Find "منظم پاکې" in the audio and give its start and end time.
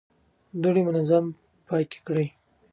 0.87-1.99